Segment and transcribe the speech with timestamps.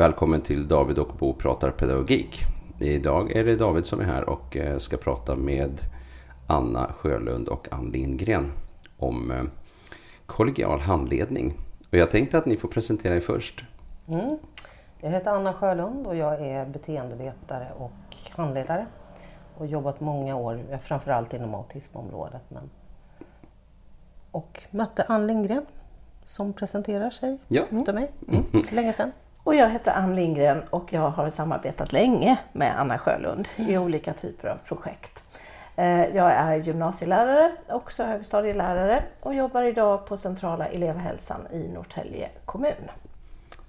[0.00, 2.40] Välkommen till David och Bo pratar pedagogik.
[2.78, 5.80] Idag är det David som är här och eh, ska prata med
[6.46, 8.52] Anna Sjölund och Ann Lindgren
[8.98, 9.42] om eh,
[10.26, 11.54] kollegial handledning.
[11.90, 13.64] Och jag tänkte att ni får presentera er först.
[14.08, 14.38] Mm.
[15.00, 18.86] Jag heter Anna Sjölund och jag är beteendevetare och handledare.
[19.56, 22.42] Och jobbat många år, framförallt inom autismområdet.
[22.48, 22.70] Men...
[24.30, 25.66] Och mötte Ann Lindgren
[26.24, 27.62] som presenterar sig Ja.
[27.70, 28.10] efter mig.
[28.28, 28.44] Mm.
[28.72, 29.12] Länge sedan.
[29.44, 34.12] Och jag heter Ann Lindgren och jag har samarbetat länge med Anna Sjölund i olika
[34.12, 35.22] typer av projekt.
[35.76, 42.72] Eh, Jag är gymnasielärare, också högstadielärare och jobbar idag på centrala elevhälsan i Norrtälje kommun.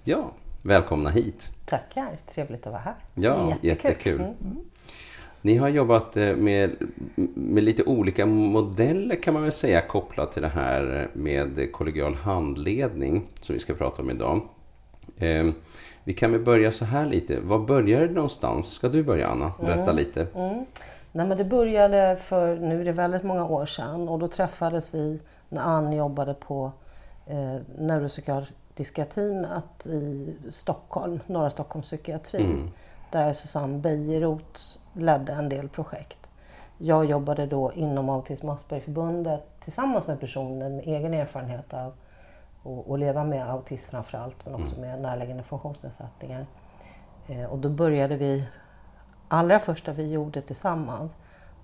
[0.04, 0.32] Ja,
[0.64, 1.50] välkomna hit.
[1.66, 2.96] Tackar, trevligt att vara här.
[3.14, 3.70] Ja, Jättekul.
[3.70, 4.22] jättekul.
[5.42, 6.76] Ni har jobbat eh, med,
[7.36, 13.28] med lite olika modeller kan man väl säga kopplat till det här med kollegial handledning
[13.42, 14.42] som vi ska prata om idag.
[15.22, 15.46] Eh,
[16.04, 17.40] Vi kan väl börja så här lite.
[17.40, 18.72] Var började det någonstans?
[18.72, 19.52] Ska du börja Anna?
[19.62, 20.28] Berätta lite.
[20.36, 20.66] Mm.
[21.12, 24.94] Nej, men det började för, nu är det väldigt många år sedan och då träffades
[24.94, 25.20] vi
[25.50, 26.72] när Ann jobbade på
[27.28, 32.46] eh, neuropsykiatriska teamet i Stockholm, Norra Stockholms psykiatri.
[33.12, 34.62] Där Susanne Bejeroth
[34.94, 36.18] ledde en del projekt.
[36.78, 41.94] Jag jobbade då inom Autism Aspergerförbundet tillsammans med personer med egen erfarenhet av
[42.64, 46.46] att att leva med autism framförallt men också med närliggande funktionsnedsättningar.
[47.28, 48.48] Eh, och då började vi
[49.28, 51.16] allra första vi gjorde tillsammans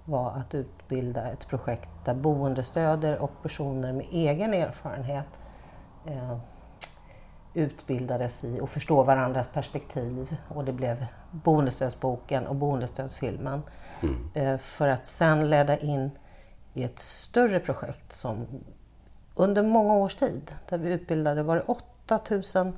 [0.05, 5.27] var att utbilda ett projekt där boendestöder och personer med egen erfarenhet
[6.05, 6.37] eh,
[7.53, 13.61] utbildades i att förstå varandras perspektiv och det blev boendestödsboken och boendestödsfilmen.
[14.33, 16.11] Eh, för att sen leda in
[16.73, 18.47] i ett större projekt som
[19.37, 22.73] under många års tid, där vi utbildade, var det 8000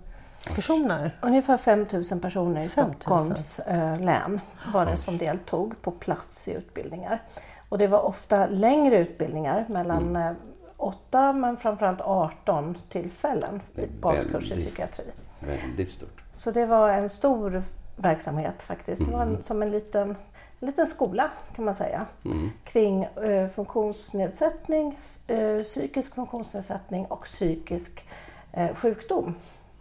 [0.56, 1.18] personer.
[1.22, 2.96] Ungefär 5 000 personer i 5 000.
[2.96, 4.42] Stockholms eh, län
[4.74, 7.22] var det som deltog på plats i utbildningar.
[7.70, 10.32] Och det var ofta längre utbildningar, mellan eh,
[10.78, 15.04] 8 men framförallt 18 tillfällen i baskurs i psykiatri.
[15.40, 16.24] Väldigt stort.
[16.34, 17.64] Så det var en stor
[17.96, 19.06] verksamhet faktiskt.
[19.06, 19.42] Det var Mm.
[19.42, 20.16] som en liten,
[20.60, 22.06] en liten skola kan man säga.
[22.26, 22.50] Mm.
[22.64, 28.06] Kring eh, funktionsnedsättning, eh, psykisk funktionsnedsättning och psykisk
[28.52, 29.36] eh, sjukdom.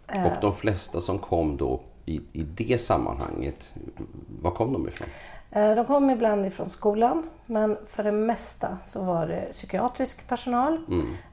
[0.07, 3.71] Eh, Och de flesta som kom då i, i det sammanhanget,
[4.41, 5.07] var kom de ifrån?
[5.51, 10.79] Eh, De kom ibland ifrån skolan men för det mesta så var det psykiatrisk personal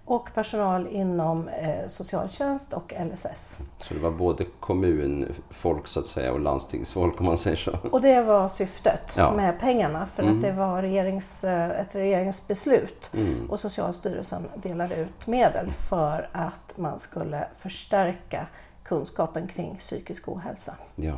[0.04, 3.59] och personal inom eh, socialtjänst och LSS.
[3.82, 7.72] Så det var både kommunfolk så att säga och landstingsfolk om man säger så.
[7.93, 9.32] Och det var syftet Ja.
[9.32, 13.50] med pengarna för att det var regerings, eh, ett regeringsbeslut Mm.
[13.50, 18.47] och Socialstyrelsen delade ut medel för att man skulle förstärka
[18.84, 20.75] kunskapen kring psykisk ohälsa.
[20.94, 21.16] Ja.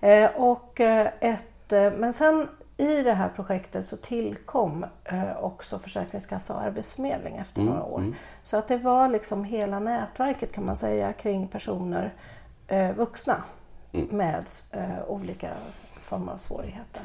[0.00, 6.60] Eh, och, ett, men sen i det här projektet så tillkom eh, också Försäkringskassa och
[6.62, 8.14] Arbetsförmedling efter Mm, några år.
[8.42, 12.14] Så att det var liksom hela nätverket kan man säga kring personer,
[12.66, 13.42] eh, vuxna
[13.92, 14.06] Mm.
[14.16, 15.50] med eh, olika
[15.92, 17.02] former av svårigheter.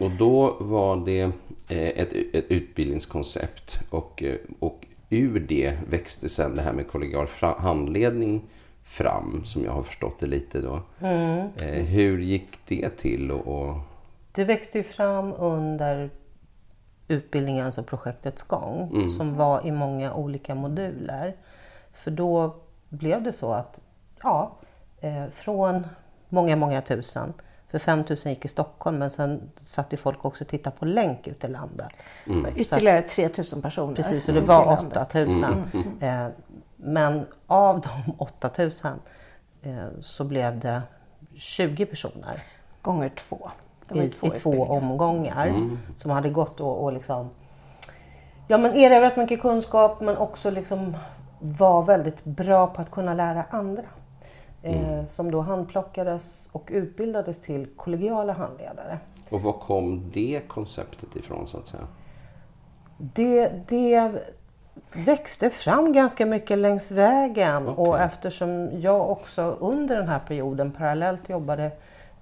[0.00, 1.20] Och då var det
[1.68, 7.26] eh, ett, ett utbildningskoncept och, eh, och ur det växte sen det här med kollegial
[7.58, 8.42] handledning
[8.84, 10.80] fram som jag har förstått det lite då.
[11.00, 13.30] Eh, hur gick det till?
[13.32, 13.76] Och, och,
[14.36, 16.10] Det växte ju fram under
[17.08, 21.36] utbildningens och projektets gång som var i många olika moduler.
[21.92, 22.54] För då
[22.88, 23.80] blev det så att
[24.22, 24.56] ja,
[25.00, 25.86] eh, från
[26.28, 27.32] många, många tusen,
[27.70, 31.26] för 5000 gick i Stockholm men sen satt ju folk också och tittade på länk
[31.26, 31.88] ut i landet.
[32.56, 33.94] Ytterligare 3000 personer.
[33.94, 34.96] Precis, så det ute i var landet.
[35.02, 35.70] 8000.
[36.00, 36.28] Eh,
[36.76, 38.92] men av de 8000
[39.62, 40.82] eh, så blev det
[41.34, 42.42] 20 personer
[42.82, 43.50] Gånger två.
[43.92, 47.30] I, ju i två omgångar som hade gått och, och liksom
[48.48, 50.96] ja, men erövrat mycket kunskap men också liksom
[51.38, 53.82] var väldigt bra på att kunna lära andra.
[54.66, 58.98] Eh, som då handplockades och utbildades till kollegiala handledare.
[59.30, 61.86] och var kom det konceptet ifrån så att säga?
[62.98, 64.12] Det, det
[64.92, 71.28] växte fram ganska mycket längs vägen och eftersom jag också under den här perioden parallellt
[71.28, 71.70] jobbade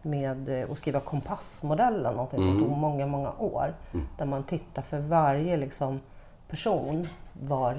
[0.04, 3.74] med eh, att skriva kompassmodellen, något som tog många, många år.
[4.18, 6.00] Där man tittar för varje liksom,
[6.48, 7.72] person var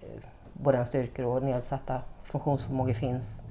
[0.00, 0.20] eh,
[0.52, 3.42] både en styrkor och nedsatta funktionsförmågor finns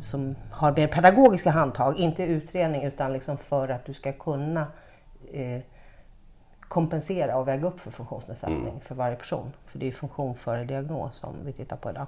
[0.00, 4.66] som har mer pedagogiska handtag, inte utredning utan liksom för att du ska kunna
[5.32, 5.60] eh,
[6.60, 9.52] kompensera och väga upp för funktionsnedsättning för varje person.
[9.66, 12.06] För det är funktion före diagnos som vi tittar på idag.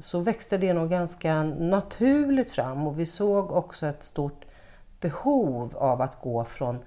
[0.00, 4.44] Så växte det nog ganska naturligt fram och vi såg också ett stort
[5.00, 6.78] behov av att gå från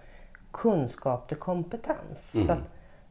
[0.51, 2.35] kunskap till kompetens.
[2.35, 2.47] Mm.
[2.47, 2.63] För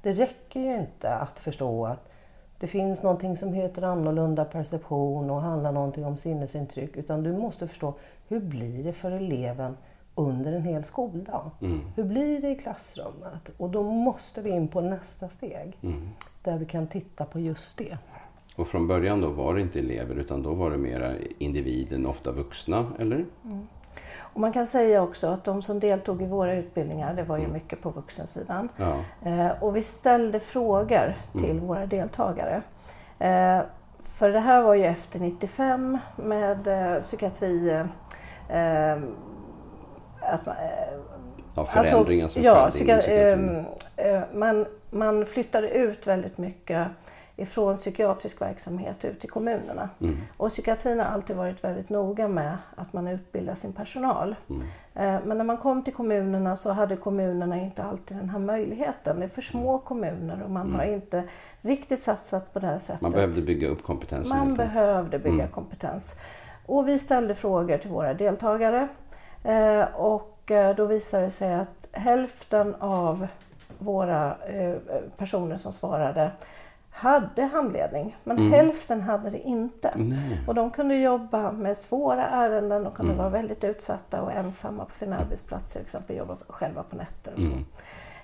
[0.03, 2.11] det räcker ju inte att förstå att
[2.59, 6.97] det finns någonting som heter annorlunda perception och handlar någonting om sinnesintryck.
[6.97, 7.95] Utan du måste förstå
[8.29, 9.77] hur blir det för eleven
[10.15, 11.51] under en hel skoldag?
[11.61, 11.81] Mm.
[11.97, 13.49] Hur blir det i klassrummet?
[13.57, 15.79] Och då måste vi in på nästa steg.
[15.83, 16.09] Mm.
[16.43, 17.99] Där vi kan titta på just det.
[18.57, 22.33] Och från början då var det inte elever utan då var det mera individen, ofta
[22.33, 23.25] vuxna, eller?
[24.19, 27.49] Och man kan säga också att de som deltog i våra utbildningar, det var ju
[27.49, 28.69] mycket på vuxensidan.
[28.77, 28.97] Ja.
[29.31, 32.63] Eh, och vi ställde frågor till våra deltagare.
[33.19, 33.61] Eh,
[34.03, 37.71] för det här var ju efter 95 med eh, psykiatri.
[38.49, 38.97] Eh,
[40.21, 40.99] att man, eh,
[41.55, 43.65] ja, förändringar som ja, skedde
[43.97, 46.89] eh, man, man flyttade ut väldigt mycket
[47.41, 49.89] ifrån psykiatrisk verksamhet ut i kommunerna.
[50.01, 50.17] Mm.
[50.37, 54.35] Och psykiatrin har alltid varit väldigt noga med att man utbildar sin personal.
[54.51, 54.63] Mm.
[54.95, 59.19] Eh, Men när man kom till kommunerna så hade kommunerna inte alltid den här möjligheten.
[59.21, 61.25] Det är för små kommuner och man har inte
[61.63, 63.01] riktigt satsat på det här sättet.
[63.01, 63.13] Mm.
[63.13, 64.39] Man behövde bygga upp kompetensen.
[64.39, 65.49] Man behövde bygga Mm.
[65.51, 66.15] kompetens.
[66.67, 68.89] Och vi ställde frågor till våra deltagare.
[69.45, 73.27] Eh, och eh, då visade det sig att hälften av
[73.79, 74.37] våra
[75.17, 76.31] personer som svarade
[76.91, 78.53] hade handledning, men Mm.
[78.53, 79.93] hälften hade det inte.
[79.97, 80.41] Nej.
[80.47, 83.19] Och de kunde jobba med svåra ärenden, de kunde Mm.
[83.19, 87.41] vara väldigt utsatta och ensamma på sin arbetsplats, till exempel jobba själva på nätter och
[87.41, 87.47] så.
[87.47, 87.65] Mm.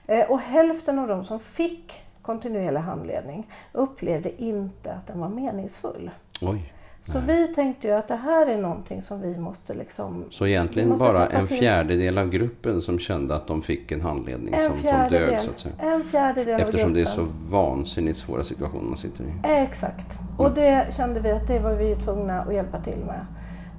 [0.06, 6.10] Eh, Och hälften av de som fick kontinuerlig handledning upplevde inte att den var meningsfull.
[6.40, 6.72] Oj.
[7.06, 10.24] Så vi tänkte ju att det här är någonting som vi måste liksom...
[10.30, 11.58] Så egentligen bara en till.
[11.58, 15.50] fjärdedel av gruppen som kände att de fick en handledning En som, som dög så
[15.50, 15.74] att säga.
[15.78, 19.28] en fjärdedel Eftersom av det är så vansinnigt svåra situationer man sitter i.
[19.62, 20.06] Exakt.
[20.38, 23.26] Och det kände vi att det var vi tvungna att hjälpa till med.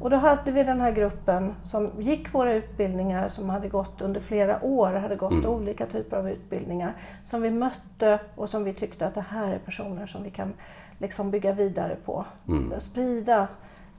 [0.02, 4.20] Och då hade vi den här gruppen som gick våra utbildningar, som hade gått under
[4.20, 5.46] flera år, hade gått Mm.
[5.46, 6.94] olika typer av utbildningar,
[7.24, 10.54] som vi mötte och som vi tyckte att det här är personer som vi kan
[10.98, 12.26] liksom bygga vidare på.
[12.48, 12.80] Mm.
[12.80, 13.48] Sprida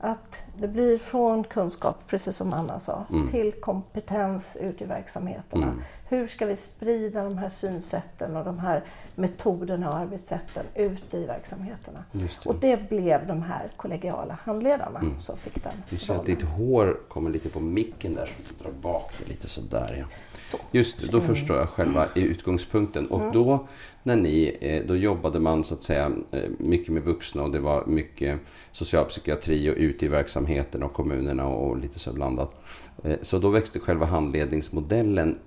[0.01, 3.27] att det blir från kunskap, precis som Anna sa, Mm.
[3.27, 5.63] till kompetens ut i verksamheterna.
[5.67, 5.81] Mm.
[6.09, 8.83] Hur ska vi sprida de här synsätten och de här
[9.15, 12.03] metoderna och arbetssätten ut i verksamheterna?
[12.11, 12.45] Det.
[12.45, 15.21] Och det blev de här kollegiala handledarna Mm.
[15.21, 18.63] som fick den Du ser att ditt hår kommer lite på micken där, så du
[18.63, 20.05] drar bak det lite sådär ja.
[20.39, 20.57] Så.
[20.71, 23.07] Just då förstår jag själva utgångspunkten.
[23.07, 23.67] Och då
[24.03, 27.59] när ni, eh, då jobbade man så att säga eh, mycket med vuxna och det
[27.59, 28.39] var mycket
[28.71, 32.61] socialpsykiatri och ute i verksamheten och kommunerna och lite så blandat.
[33.03, 35.37] Eh, Så då växte själva handledningsmodellen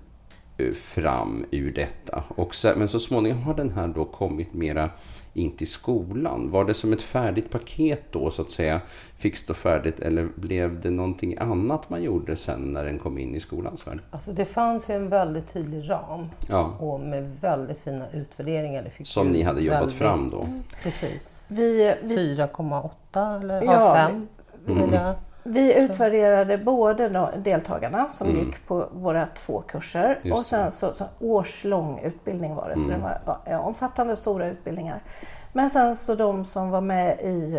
[0.75, 2.23] fram ur detta.
[2.27, 4.89] Och så, men så småningom har den här då kommit mera
[5.33, 6.51] in till skolan.
[6.51, 8.81] Var det som ett färdigt paket då så att säga?
[9.17, 13.35] Fixt och färdigt eller blev det någonting annat man gjorde sen när den kom in
[13.35, 13.99] i skolans värld?
[14.11, 18.83] Alltså det fanns ju en väldigt tydlig ram Ja, och med väldigt fina utvärderingar.
[18.83, 20.45] Det fick som ni hade jobbat väldigt- fram då.
[20.83, 21.49] Precis.
[21.57, 24.27] Vi, vi, 4,8 eller Ja, ja, 5.
[24.67, 25.13] Mm.
[25.43, 28.39] Vi utvärderade både deltagarna som Mm.
[28.39, 32.79] gick på våra två kurser Just och sen så, så årslång utbildning var det.
[32.79, 33.01] Så Mm.
[33.01, 34.99] det var ja, omfattande stora utbildningar.
[35.53, 37.57] Men sen så de som var med i,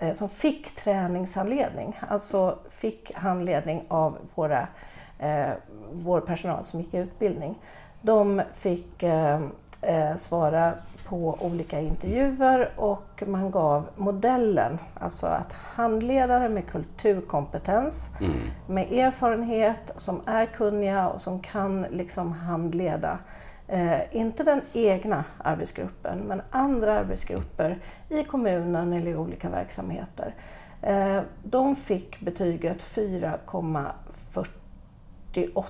[0.00, 4.68] eh, som fick träningshandledning, alltså fick handledning av våra,
[5.18, 5.46] eh,
[5.92, 7.58] vår personal som gick i utbildning.
[8.02, 9.40] De fick eh,
[10.16, 10.72] svara
[11.08, 18.32] på olika intervjuer och man gav modellen, alltså att handledare med kulturkompetens, Mm.
[18.66, 23.18] med erfarenhet, som är kunniga och som kan liksom handleda
[23.68, 30.34] Eh, inte den egna arbetsgruppen, men andra arbetsgrupper i kommunen eller i olika verksamheter.
[30.82, 35.62] Eh, de fick betyget 4,48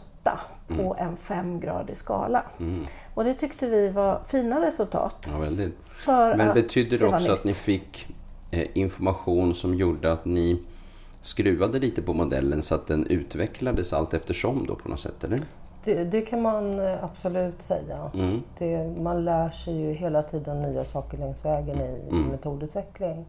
[0.68, 2.42] på en femgradig skala.
[2.60, 2.84] Mm.
[3.14, 5.30] Och det tyckte vi var fina resultat.
[5.32, 5.78] Ja, väldigt.
[6.06, 8.06] Men att betyder det också att ni fick
[8.50, 10.62] eh, information som gjorde att ni
[11.20, 15.40] skruvade lite på modellen så att den utvecklades allt eftersom då på något sätt, eller?
[15.84, 18.10] Det, det kan man eh, absolut säga.
[18.14, 18.42] Mm.
[18.58, 22.22] Det, man lär sig ju hela tiden nya saker längs vägen i Mm.
[22.28, 23.24] metodutveckling.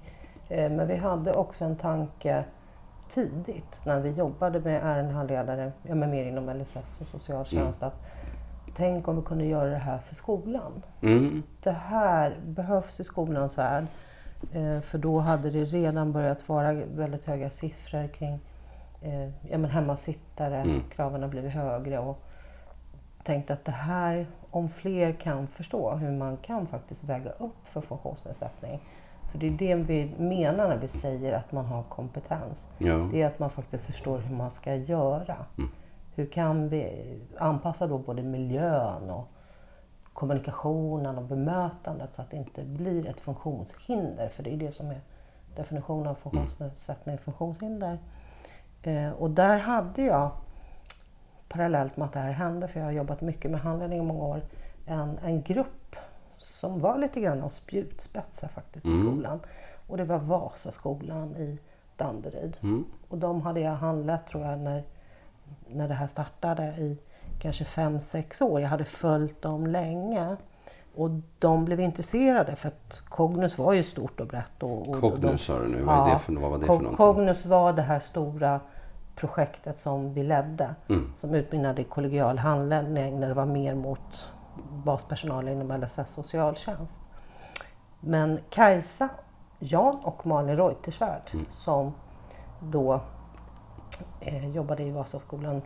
[0.49, 2.43] Eh, Men vi hade också en tanke
[3.09, 8.05] tidigt när vi jobbade med ärendehandledare, ja, men mer inom LSS och socialtjänst, att
[8.75, 10.83] tänk om vi kunde göra det här för skolan.
[11.01, 11.43] Mm.
[11.63, 13.85] Det här behövs i skolans värld.
[14.53, 18.39] Eh, För då hade det redan börjat vara väldigt höga siffror kring
[19.01, 20.57] eh, ja, men hemmasittare.
[20.57, 20.81] Mm.
[20.89, 21.99] Kraven har blivit högre.
[21.99, 22.23] Och
[23.23, 27.81] tänkte att det här, om fler kan förstå hur man kan faktiskt väga upp för
[27.81, 28.79] funktionsnedsättning.
[29.37, 32.67] För det är det vi menar när vi säger att man har kompetens.
[32.77, 33.09] Ja.
[33.11, 35.35] Det är att man faktiskt förstår hur man ska göra.
[35.57, 35.69] Mm.
[36.15, 39.27] Hur kan vi anpassa då både miljön och
[40.13, 44.29] kommunikationen och bemötandet så att det inte blir ett funktionshinder.
[44.29, 45.01] För det är det som är
[45.55, 47.97] definitionen av funktionsnedsättning, funktionshinder.
[48.83, 50.31] Eh, och där hade jag,
[51.49, 54.23] parallellt med att det här hände, för jag har jobbat mycket med handledning i många
[54.23, 54.41] år,
[54.85, 55.76] en, en grupp
[56.37, 59.05] som var lite grann av spjutspetsar faktiskt i Mm.
[59.07, 59.39] skolan.
[59.87, 61.59] Och det var Vasaskolan i
[61.95, 62.57] Danderyd.
[62.61, 62.85] Mm.
[63.09, 64.83] Och de hade jag handlett tror jag när,
[65.67, 66.97] när det här startade i
[67.39, 68.61] kanske fem sex år.
[68.61, 70.35] Jag hade följt dem länge.
[70.95, 74.63] Och de blev intresserade för att Cognus var ju stort och brett.
[74.63, 76.95] Och, och Cognus sa du nu, vad, är det för, vad var det för någonting?
[76.95, 78.59] Cognus var det här stora
[79.15, 80.75] projektet som vi ledde.
[80.89, 81.11] Mm.
[81.15, 84.31] Som utmynnade i kollegial handledning när det var mer mot
[84.83, 86.99] baspersonal inom LSS socialtjänst.
[87.99, 89.09] Men Kajsa,
[89.59, 91.45] Jan och Malin Reuterswärd Mm.
[91.49, 91.93] som
[92.59, 92.99] då
[94.19, 95.61] eh, jobbade i Vasaskolan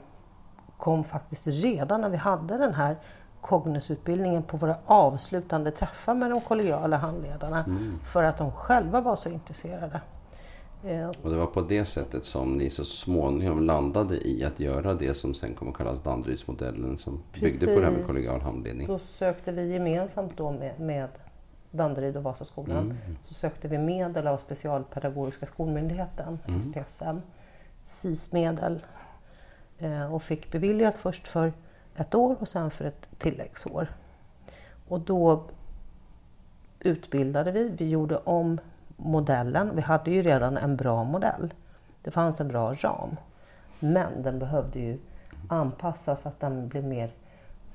[0.78, 2.96] kom faktiskt redan när vi hade den här
[3.42, 8.00] Cognusutbildningen på våra avslutande träffar med de kollegiala handledarna Mm.
[8.06, 10.02] för att de själva var så intresserade.
[11.22, 15.14] Och det var på det sättet som ni så småningom landade i att göra det
[15.14, 18.08] som sen kommer kallas Danderydsmodellen som byggde på det här med Precis.
[18.08, 18.88] kollegial handledning.
[18.88, 21.10] Då sökte vi gemensamt då med, med
[21.72, 22.78] Danderyd och Vasaskolan.
[22.78, 23.18] Mm.
[23.22, 26.62] Så sökte vi medel av Specialpedagogiska skolmyndigheten, Mm.
[26.62, 27.18] SPSM,
[27.86, 28.80] SIS-medel.
[29.80, 31.54] Eh, och fick beviljat först för
[31.96, 33.88] ett år och sen för ett tilläggsår.
[34.88, 35.44] Och då
[36.80, 38.60] utbildade vi, vi gjorde om
[39.04, 39.72] modellen.
[39.76, 41.54] Vi hade ju redan en bra modell.
[42.04, 43.16] Det fanns en bra ram.
[43.80, 45.00] Men den behövde ju
[45.50, 47.12] anpassas så att den blev mer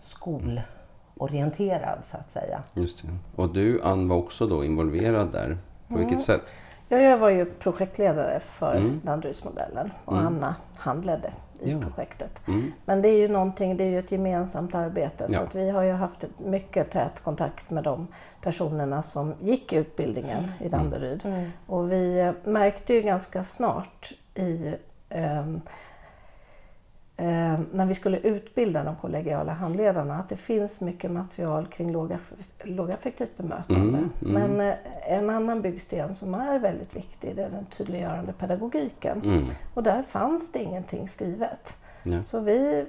[0.01, 2.63] skolorienterad så att säga.
[2.75, 3.09] Just det.
[3.43, 5.59] Och du Ann var också då involverad där.
[5.89, 6.07] På Mm.
[6.07, 6.43] vilket sätt?
[6.89, 9.01] Ja, jag var ju projektledare för Mm.
[9.05, 10.27] Danderydsmodellen och Mm.
[10.27, 11.81] Anna handledde i Ja.
[11.81, 12.41] projektet.
[12.49, 12.73] Mm.
[12.85, 15.39] Men det är ju någonting, det är ju ett gemensamt arbete Ja.
[15.39, 18.07] så att vi har ju haft mycket tät kontakt med de
[18.43, 21.21] personerna som gick utbildningen i Danderyd.
[21.67, 24.75] Och vi eh, märkte ju ganska snart i
[25.09, 25.61] ehm,
[27.17, 32.63] ehm, när vi skulle utbilda de kollegiala handledarna att det finns mycket material kring lågaff-
[32.65, 33.99] lågaffektivt bemötande.
[33.99, 34.53] Mm, mm.
[34.57, 34.75] Men eh,
[35.13, 39.23] en annan byggsten som är väldigt viktig det är den tydliggörande pedagogiken.
[39.25, 39.45] Mm.
[39.75, 41.77] Och där fanns det ingenting skrivet.
[42.03, 42.23] Ja.
[42.23, 42.87] Så vi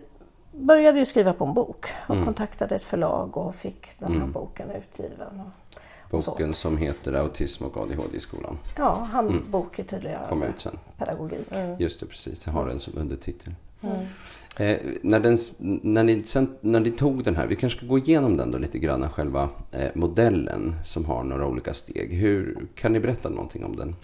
[0.51, 2.25] började ju skriva på en bok och Mm.
[2.25, 4.31] kontaktade ett förlag och fick den här Mm.
[4.31, 5.41] boken utgiven.
[6.11, 8.57] Boken som heter Autism och ADHD i skolan.
[8.77, 10.79] ja, handbok i Kom tydliggörande ut sen.
[10.97, 11.47] pedagogik.
[11.77, 12.45] Just det, precis.
[12.45, 13.53] Jag har den som undertitel.
[13.81, 13.95] Mm.
[14.59, 15.37] Eh, när, den,
[15.81, 18.57] när, ni sen, när ni tog den här, vi kanske ska gå igenom den då
[18.57, 22.13] lite grann, själva eh, modellen som har några olika steg.
[22.13, 23.95] Hur, kan ni berätta någonting om den?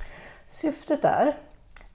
[0.48, 1.36] Syftet är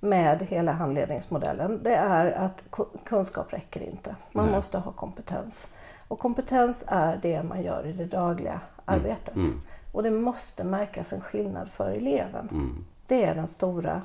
[0.01, 4.17] med hela handledningsmodellen det är att ku- kunskap räcker inte.
[4.33, 4.55] Man Nej.
[4.55, 5.69] måste ha kompetens.
[6.09, 9.37] Och kompetens är det man gör i det dagliga arbetet.
[9.37, 9.61] Mm.
[9.93, 12.49] Och det måste märkas en skillnad för eleven.
[12.53, 12.85] Mm.
[13.07, 14.03] Det är den stora,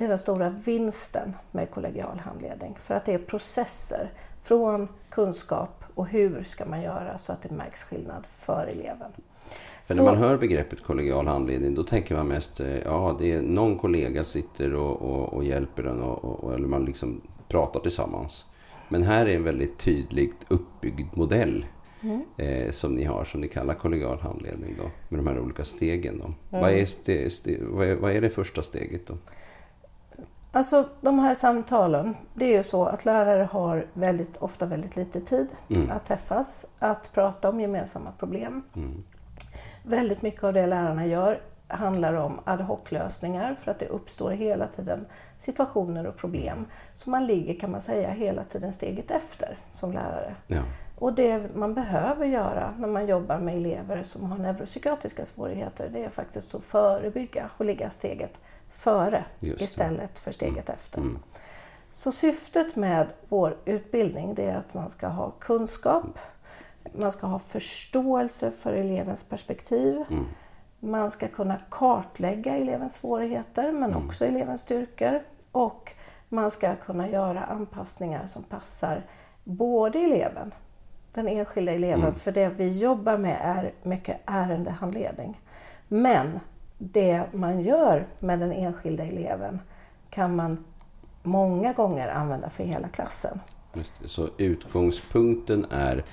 [0.00, 2.76] det är den stora vinsten med kollegial handledning.
[2.80, 4.10] För att det är processer
[4.42, 9.12] från kunskap och hur ska man göra så att det märks skillnad för eleven.
[9.86, 13.32] För Så- när man hör begreppet kollegial handledning då tänker man mest, eh, ja det
[13.32, 17.80] är någon kollega sitter och, och, och hjälper en och, och, eller man liksom pratar
[17.80, 18.44] tillsammans.
[18.88, 21.66] Men här är en väldigt tydligt uppbyggd modell
[22.02, 22.22] Mm.
[22.36, 26.18] eh, som ni har, som ni kallar kollegial handledning då, med de här olika stegen.
[26.18, 26.34] Då.
[26.58, 29.14] Vad, är ste, ste, vad, är, vad är det första steget då?
[30.52, 35.20] Alltså de här samtalen, det är ju så att lärare har väldigt, ofta väldigt lite
[35.20, 35.90] tid Mm.
[35.90, 38.62] att träffas, att prata om gemensamma problem.
[38.76, 39.04] Mm.
[39.82, 44.66] Väldigt mycket av det lärarna gör handlar om ad hoc-lösningar för att det uppstår hela
[44.66, 45.06] tiden
[45.38, 46.66] situationer och problem.
[46.94, 50.34] Så man ligger kan man säga hela tiden steget efter som lärare.
[50.46, 50.62] Ja.
[50.98, 56.04] Och det man behöver göra när man jobbar med elever som har neuropsykiatriska svårigheter det
[56.04, 58.40] är faktiskt att förebygga och ligga steget
[58.70, 60.98] före istället för steget efter.
[60.98, 61.18] Mm.
[61.92, 66.18] Så syftet med vår utbildning det är att man ska ha kunskap,
[66.98, 70.24] man ska ha förståelse för elevens perspektiv, Mm.
[70.80, 74.06] man ska kunna kartlägga elevens svårigheter men Mm.
[74.06, 75.20] också elevens styrkor
[75.52, 75.92] och
[76.28, 79.02] man ska kunna göra anpassningar som passar
[79.44, 80.54] både eleven,
[81.12, 82.14] den enskilda eleven, Mm.
[82.14, 85.40] för det vi jobbar med är mycket ärendehandledning.
[85.88, 86.40] Men
[86.82, 89.60] det man gör med den enskilda eleven
[90.10, 90.64] kan man
[91.22, 93.40] många gånger använda för hela klassen.
[94.04, 96.04] Så utgångspunkten är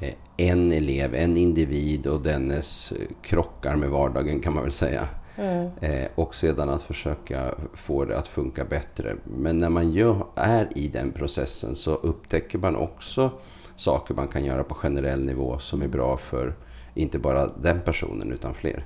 [0.00, 5.08] eh, en elev, en individ och dennes eh, krockar med vardagen kan man väl säga.
[5.36, 5.70] Mm.
[5.80, 9.16] Eh, och sedan att försöka få det att funka bättre.
[9.24, 13.30] Men när man gör, är i den processen så upptäcker man också
[13.76, 16.54] saker man kan göra på generell nivå som är bra för
[16.94, 18.84] inte bara den personen utan fler.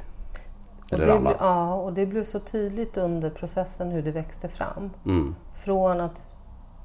[0.92, 1.34] Eller och alla.
[1.40, 4.90] Ja, och det blev så tydligt under processen hur det växte fram.
[5.04, 5.34] Mm.
[5.54, 6.22] Från att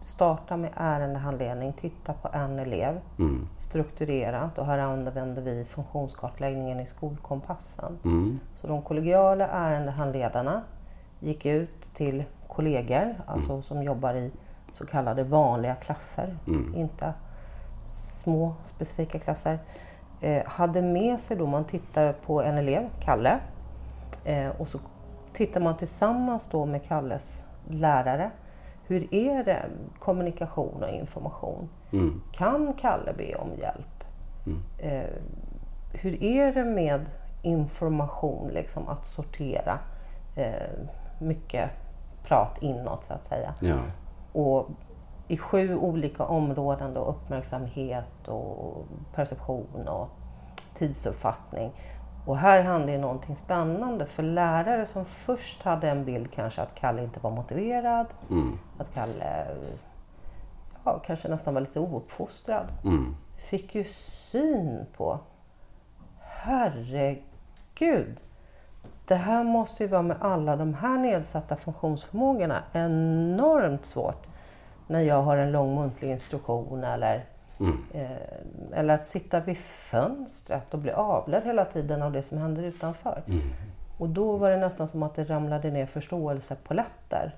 [0.04, 3.48] starta med ärendehandledning, titta på en elev mm.
[3.58, 7.98] strukturerat och här använder vi funktionskartläggningen i skolkompassen.
[8.04, 8.40] Mm.
[8.56, 10.62] Så de kollegiala ärendehandledarna
[11.20, 13.64] gick ut till kollegor, alltså mm.
[13.64, 14.32] som jobbar i
[14.74, 16.76] så kallade vanliga klasser, mm.
[16.76, 17.14] inte
[17.90, 19.60] små specifika klasser.
[20.22, 23.40] Eh, hade med sig då, man tittar på en elev, Kalle,
[24.28, 24.80] eh, och så
[25.34, 28.32] tittar man tillsammans då med Kalles lärare
[28.88, 29.66] hur är det
[30.00, 31.70] kommunikation och information?
[31.92, 32.22] Mm.
[32.32, 34.04] Kan Kalle be om hjälp?
[34.46, 34.64] Mm.
[34.78, 35.10] Eh,
[35.94, 37.06] hur är det med
[37.42, 39.80] information, liksom att sortera
[40.36, 40.70] eh,
[41.20, 41.70] mycket
[42.24, 43.54] prat inåt så att säga.
[43.62, 43.78] Ja.
[44.34, 44.70] Och
[45.28, 50.10] i sju olika områden då, uppmärksamhet och perception och
[50.78, 51.72] tidsuppfattning.
[52.28, 56.76] Och här handlar det någonting spännande för lärare som först hade en bild kanske att
[56.76, 58.60] Kalle inte var motiverad, mm.
[58.78, 59.48] att Kalle
[60.84, 62.68] ja, kanske nästan var lite ouppfostrad.
[62.84, 63.16] Mm.
[63.38, 63.84] Fick ju
[64.32, 65.20] syn på,
[66.20, 68.22] herregud,
[69.06, 74.28] det här måste ju vara med alla de här nedsatta funktionsförmågorna enormt svårt
[74.88, 77.26] när jag har en lång muntlig instruktion eller
[77.60, 77.78] Mm.
[77.94, 82.64] Eh, eller att sitta vid fönstret och bli avledd hela tiden av det som händer
[82.64, 83.24] utanför.
[83.28, 83.42] Mm.
[83.98, 87.36] Och då var det nästan som att det ramlade ner förståelsepaletter.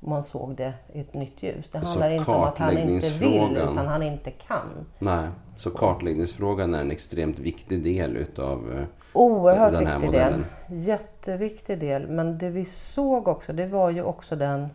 [0.00, 1.70] Man såg det i ett nytt ljus.
[1.70, 4.86] Det handlar inte om att han inte vill utan han inte kan.
[4.98, 10.44] Nej, så kartläggningsfrågan är en extremt viktig del utav eh, Oerhört den här viktig modellen.
[10.68, 10.78] del.
[10.86, 12.08] Jätteviktig del.
[12.08, 14.68] Men det vi såg också, det var ju också den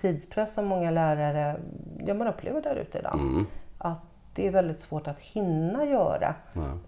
[0.00, 1.60] tidspress som många lärare
[2.06, 3.14] ja, man upplever där ute idag.
[3.14, 3.46] Mm.
[3.78, 4.07] Att
[4.38, 6.34] det är väldigt svårt att hinna göra.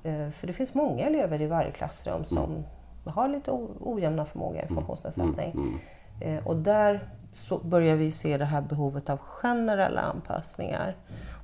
[0.03, 2.65] Eh, för det finns många elever i varje klassrum som mm.
[3.05, 4.75] har lite ojämna förmågor, mm.
[4.75, 5.51] funktionsnedsättning.
[5.51, 5.79] Mm.
[6.21, 6.39] Mm.
[6.39, 10.97] Eh, och där så börjar vi se det här behovet av generella anpassningar.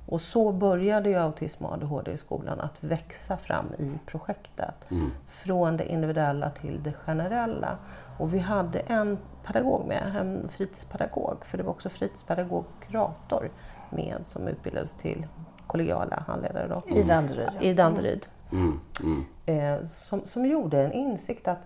[0.07, 4.91] Och så började ju autism och ADHD i skolan att växa fram i projektet.
[4.91, 5.11] Mm.
[5.27, 7.77] Från det individuella till det generella.
[8.19, 13.49] Och vi hade en pedagog med, en fritidspedagog, för det var också fritidspedagog kurator
[13.89, 15.25] med som utbildades till
[15.67, 17.49] kollegiala handledare då, i Danderyd.
[17.59, 18.27] I Danderyd.
[18.51, 18.79] Mm.
[19.03, 19.25] Mm.
[19.45, 21.59] Eh, som, som gjorde en insikt att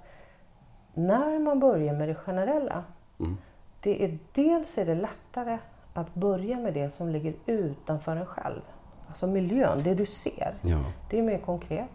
[0.94, 2.84] när man börjar med det generella,
[3.20, 3.38] mm.
[3.82, 5.58] det är, dels är det lättare
[5.94, 8.62] att börja med det som ligger utanför en själv.
[9.08, 10.56] Alltså miljön, det du ser.
[10.62, 10.84] Ja.
[11.10, 11.90] Det är mer konkret.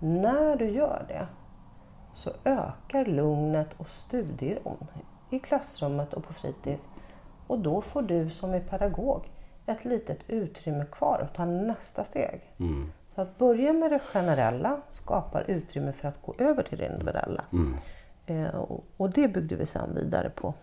[0.00, 1.26] När du gör det
[2.14, 4.86] så ökar lugnet och studieron
[5.30, 6.86] i klassrummet och på fritids.
[7.46, 9.30] Och då får du som är pedagog
[9.66, 12.40] ett litet utrymme kvar att ta nästa steg.
[12.58, 12.92] Mm.
[13.14, 17.44] Så att börja med det generella skapar utrymme för att gå över till det individuella.
[17.52, 17.76] Mm.
[18.26, 20.54] Eh, och, och, det byggde vi sedan vidare på.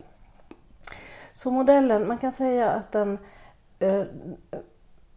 [1.34, 3.18] Så modellen, man kan säga att den...
[3.80, 4.04] Eh,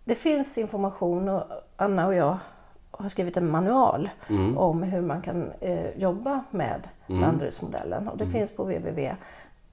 [0.05, 1.43] det finns information och
[1.77, 2.39] Anna och jag
[2.91, 4.59] har skrivit en manual mm.
[4.59, 7.21] om hur man kan eh, jobba med mm.
[7.21, 8.33] Danderydsmodellen och det mm.
[8.33, 9.17] finns på www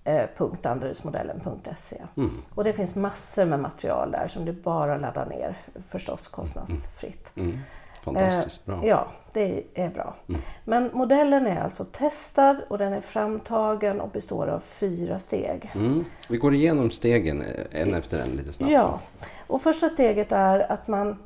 [0.04, 2.02] www.danderydsmodellen.se.
[2.18, 2.42] Mm.
[2.56, 7.32] Och det finns massor med material där som du bara laddar ner, förstås kostnadsfritt.
[7.36, 7.50] Mm.
[7.50, 7.62] mm.
[8.04, 8.76] Fantastiskt bra.
[8.76, 10.16] Eh, ja, det är bra.
[10.30, 10.42] Mm.
[10.66, 15.72] Men modellen är alltså testad och den är framtagen och består av fyra steg.
[15.76, 16.06] Mm.
[16.30, 18.72] Vi går igenom stegen en efter en lite snabbt.
[18.72, 19.00] Ja,
[19.48, 21.18] och första steget är att man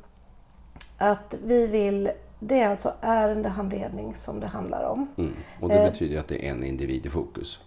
[0.98, 5.08] att vi vill det är alltså ärendehandledning som det handlar om.
[5.18, 5.34] Mm.
[5.62, 7.60] Och det eh, betyder att det är en individ i fokus?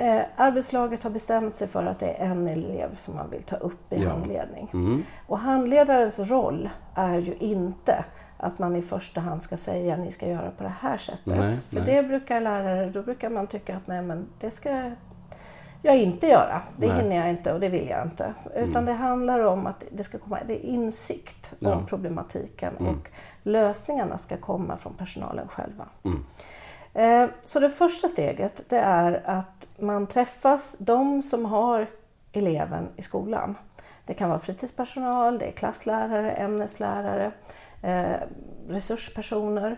[0.00, 3.56] Eh, arbetslaget har bestämt sig för att det är en elev som man vill ta
[3.56, 4.10] upp i ja.
[4.10, 4.70] handledning.
[4.72, 5.04] Mm.
[5.26, 8.04] Och handledarens roll är ju inte
[8.36, 11.26] att man i första hand ska säga att ni ska göra på det här sättet.
[11.26, 11.94] Nej, För nej.
[11.94, 14.90] det brukar lärare, då brukar man tycka att nej men det ska
[15.82, 16.62] jag inte göra.
[16.76, 17.02] Det nej.
[17.02, 18.34] hinner jag inte och det vill jag inte.
[18.54, 18.84] Utan mm.
[18.84, 21.74] det handlar om att det ska komma det är insikt ja.
[21.74, 22.94] om problematiken mm.
[22.94, 23.10] och
[23.42, 25.84] lösningarna ska komma från personalen själva.
[26.02, 26.24] Mm.
[26.94, 31.86] Eh, så det första steget det är att man träffas, de som har
[32.32, 33.56] eleven i skolan.
[34.04, 37.32] Det kan vara fritidspersonal, det är klasslärare, ämneslärare,
[37.82, 38.20] eh,
[38.68, 39.76] resurspersoner.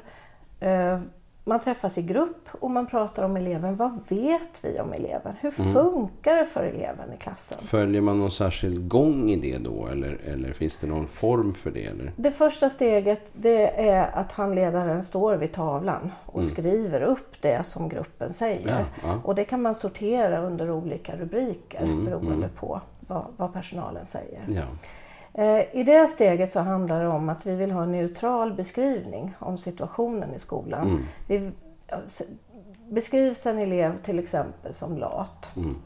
[0.61, 1.01] Eh,
[1.45, 3.77] man träffas i grupp och man pratar om eleven.
[3.77, 5.35] Vad vet vi om eleven?
[5.41, 7.59] Hur funkar det för eleven i klassen?
[7.61, 11.71] Följer man någon särskild gång i det då eller, eller finns det någon form för
[11.71, 11.85] det?
[11.85, 12.13] Eller?
[12.17, 17.89] Det första steget det är att handledaren står vid tavlan och skriver upp det som
[17.89, 18.69] gruppen säger.
[18.69, 19.21] Ja, ja.
[19.25, 24.41] Och det kan man sortera under olika rubriker Mm, beroende på vad, vad personalen säger.
[24.49, 24.63] Ja.
[25.35, 29.35] Eh, I det steget så handlar det om att vi vill ha en neutral beskrivning
[29.39, 30.87] om situationen i skolan.
[30.89, 31.05] Mm.
[31.27, 31.53] Vi,
[32.89, 35.77] beskrivs en elev till exempel som lat Mm.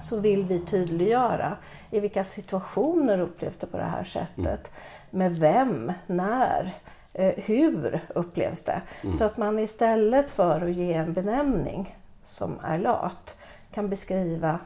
[0.00, 1.56] så vill vi tydliggöra
[1.90, 4.70] i vilka situationer upplevs det på det här sättet.
[5.10, 6.74] Med vem, när,
[7.12, 8.82] eh, hur upplevs det?
[9.18, 13.36] Så att man istället för att ge en benämning som är lat
[13.72, 14.58] kan beskriva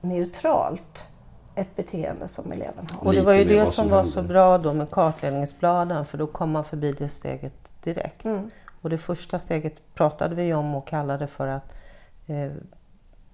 [0.00, 1.04] neutralt
[1.54, 3.06] ett beteende som eleven har.
[3.06, 6.26] Och det var ju det som som var så bra då med kartläggningsbladen för då
[6.26, 8.24] kom man förbi det steget direkt.
[8.24, 8.50] Mm.
[8.82, 11.72] Och det första steget pratade vi om och kallade för att
[12.26, 12.52] eh,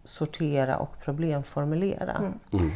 [0.04, 2.16] sortera och problemformulera.
[2.52, 2.70] Mm.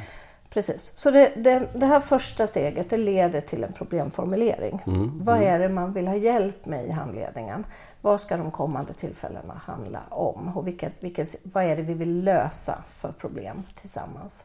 [0.50, 0.92] Precis.
[0.96, 4.82] Så det, det, det här första steget det leder till en problemformulering.
[4.86, 5.24] Mm.
[5.24, 7.66] Vad är det man vill ha hjälp med i handledningen?
[8.00, 10.56] Vad ska de kommande tillfällena handla om?
[10.56, 14.44] Och vilket, vilket, vad är det vi vill lösa för problem tillsammans?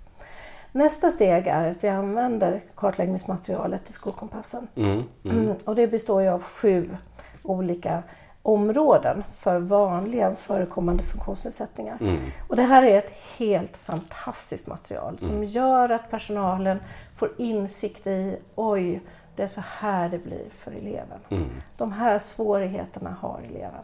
[0.75, 4.67] Nästa steg är att vi använder kartläggningsmaterialet i skolkompassen.
[4.75, 5.03] Mm.
[5.23, 5.37] Mm.
[5.37, 6.97] Mm, och det består ju av sju
[7.43, 8.03] olika
[8.41, 11.97] områden för vanliga förekommande funktionsnedsättningar.
[12.01, 12.17] Mm.
[12.47, 16.79] Och det här är ett helt fantastiskt material som gör att personalen
[17.15, 19.01] får insikt i, oj,
[19.35, 21.19] det är så här det blir för eleven.
[21.29, 21.49] Mm.
[21.77, 23.83] De här svårigheterna har eleven.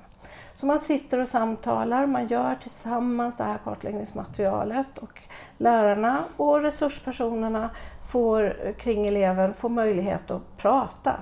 [0.54, 5.22] Så man sitter och samtalar, man gör tillsammans det här kartläggningsmaterialet och
[5.58, 7.70] lärarna och resurspersonerna
[8.12, 11.14] får, kring eleven får möjlighet att prata.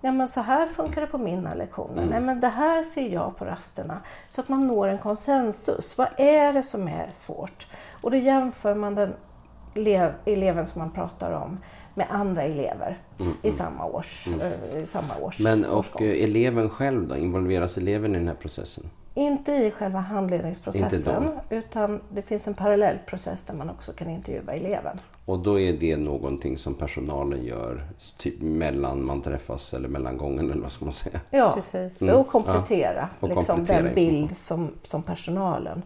[0.00, 2.06] Nej men så här funkar det på mina lektioner.
[2.10, 4.00] Nej men det här ser jag på rasterna.
[4.28, 5.98] Så att man når en konsensus.
[5.98, 7.66] Vad är det som är svårt?
[8.02, 9.14] Och då jämför man den
[9.74, 11.58] elev, eleven som man pratar om
[11.94, 12.98] med andra elever
[13.42, 16.02] i samma års, eh, i samma års Men årsgång.
[16.02, 17.16] och eh, eleven själv då?
[17.16, 18.90] Involveras eleven i den här processen?
[19.14, 24.52] Inte i själva handledningsprocessen utan det finns en parallell process där man också kan intervjua
[24.54, 25.00] eleven.
[25.24, 27.84] Och då är det någonting som personalen gör
[28.18, 31.20] typ mellan man träffas eller mellan gången eller vad ska man säga?
[31.30, 32.02] Ja, Precis.
[32.02, 35.82] och komplettera, Och liksom, komplettera den bild som, som personalen.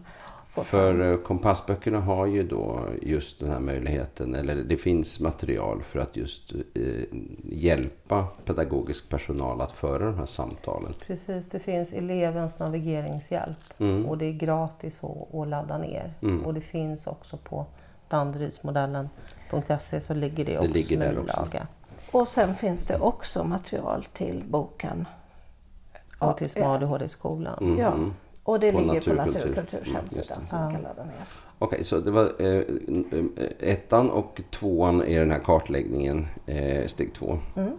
[0.63, 5.99] För eh, kompassböckerna har ju då just den här möjligheten, eller det finns material för
[5.99, 7.03] att just eh,
[7.43, 10.93] hjälpa pedagogisk personal att föra de här samtalen.
[11.07, 14.05] Precis, det finns elevens navigeringshjälp Mm.
[14.05, 16.13] och det är gratis att, att ladda ner.
[16.21, 16.45] Mm.
[16.45, 17.65] Och det finns också på
[18.09, 21.67] danderydsmodellen.se så ligger det också ligger som en bilaga.
[22.11, 25.07] Och sen finns det också material till boken.
[26.19, 27.57] Autism och ADHD i skolan.
[27.61, 27.93] Mm, Ja.
[28.47, 29.15] Och det På ligger Naturkultur.
[29.25, 30.45] på Naturkulturs Mm, hemsida det.
[30.45, 31.13] som man kan ladda ner.
[31.59, 32.61] Okej, så det var eh,
[33.59, 37.37] ettan och tvåan är den här kartläggningen, eh, steg två.
[37.55, 37.71] Mm.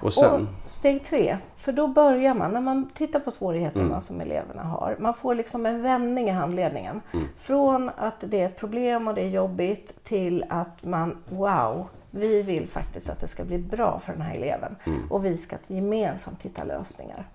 [0.00, 0.48] Och sen?
[0.64, 4.00] Och steg tre, för då börjar man, när man tittar på svårigheterna Mm.
[4.00, 7.00] som eleverna har, man får liksom en vändning i handledningen.
[7.12, 7.26] Mm.
[7.38, 12.42] Från att det är ett problem och det är jobbigt till att man, wow, vi
[12.42, 15.02] vill faktiskt att det ska bli bra för den här eleven Mm.
[15.12, 17.28] och vi ska gemensamt hitta lösningar.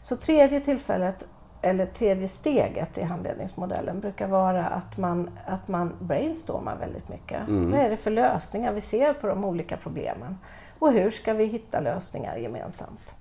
[0.00, 1.26] Så tredje tillfället,
[1.62, 7.48] eller tredje steget i handledningsmodellen brukar vara att man, att man brainstormar väldigt mycket.
[7.48, 7.70] Mm.
[7.70, 10.38] Vad är det för lösningar vi ser på de olika problemen?
[10.78, 13.14] Och hur ska vi hitta lösningar gemensamt?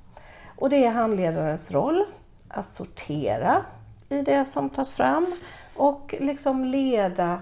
[0.58, 2.06] Och det är handledarens roll
[2.48, 3.66] att sortera
[4.10, 5.26] i det som tas fram
[5.76, 7.40] och liksom leda,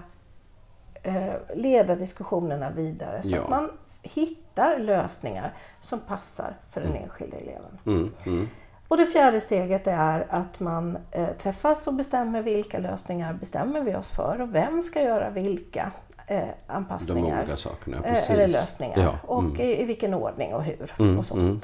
[1.02, 3.42] eh, leda diskussionerna vidare så Ja.
[3.42, 3.70] att man
[4.02, 7.78] hittar lösningar som passar för den enskilda eleven.
[7.86, 8.48] Mm, mm,
[8.90, 13.94] Och det fjärde steget är att man eh, träffas och bestämmer vilka lösningar bestämmer vi
[13.94, 15.90] oss för och vem ska göra vilka
[16.26, 19.60] eh, anpassningar sakerna, eh, eller lösningar Ja, och mm.
[19.60, 20.92] i, i vilken ordning och hur.
[20.98, 21.34] Mm, och så.
[21.34, 21.60] mm.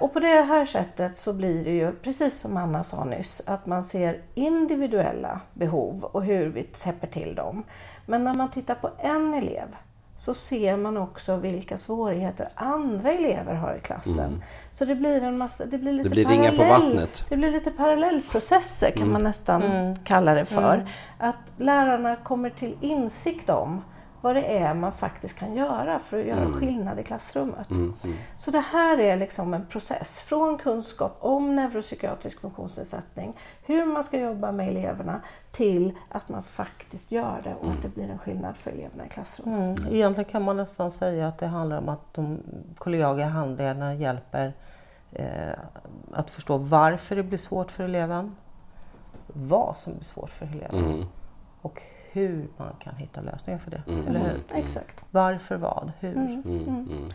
[0.00, 3.66] Och på det här sättet så blir det ju, precis som Anna sa nyss, att
[3.66, 7.64] man ser individuella behov och hur vi täpper till dem.
[8.06, 9.76] Men när man tittar på en elev
[10.20, 14.42] så ser man också vilka svårigheter andra elever har i klassen.
[14.70, 16.10] Så det blir en massa, det blir lite Mm.
[16.10, 17.24] Det blir ringar på parallell- vattnet.
[17.28, 19.12] Det blir lite parallellprocesser kan Mm.
[19.12, 20.88] man nästan kalla det för.
[21.18, 23.82] Att lärarna kommer till insikt om
[24.20, 27.70] vad det är man faktiskt kan göra för att göra skillnad i klassrummet.
[27.70, 28.16] Mm, mm.
[28.36, 34.20] Så det här är liksom en process från kunskap om neuropsykiatrisk funktionsnedsättning, hur man ska
[34.20, 35.20] jobba med eleverna,
[35.52, 39.08] till att man faktiskt gör det och att det blir en skillnad för eleverna i
[39.08, 39.78] klassrummet.
[39.78, 39.94] Mm.
[39.94, 42.38] Egentligen kan man nästan säga att det handlar om att de
[42.78, 44.52] kollegiala handledarna hjälper
[45.12, 45.58] eh,
[46.12, 48.36] att förstå varför det blir svårt för eleven.
[49.26, 51.04] vad som är svårt för eleverna Mm.
[51.62, 53.82] och hur man kan hitta lösningar för det.
[53.88, 54.06] Mm.
[54.08, 54.40] Eller hur?
[54.54, 55.04] Exakt.
[55.10, 55.92] Varför vad?
[56.00, 56.16] Hur?
[56.16, 56.42] Mm.
[56.46, 57.08] Mm.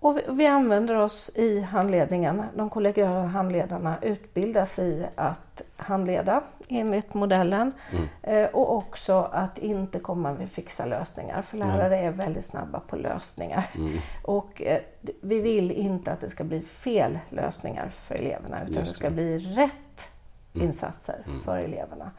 [0.00, 7.14] Och vi, vi använder oss i handledningen, de kollegiala handledarna utbildas i att handleda enligt
[7.14, 8.08] modellen Mm.
[8.22, 12.96] eh, och också att inte komma med fixa lösningar för lärare är väldigt snabba på
[12.96, 13.70] lösningar.
[13.74, 13.92] Mm.
[14.24, 14.80] Och eh,
[15.20, 19.08] vi vill inte att det ska bli fel lösningar för eleverna utan Just det ska
[19.08, 19.14] det.
[19.14, 20.10] bli rätt
[20.52, 22.10] insatser för eleverna.